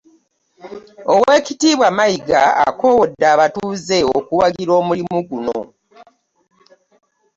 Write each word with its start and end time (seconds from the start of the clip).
Oweekitiibwa 1.13 1.87
Mayiga 1.97 2.41
akoowodde 2.67 3.25
abatuuze 3.33 3.97
okuwagira 4.17 4.71
omulimu 4.79 5.17
guno. 5.29 5.59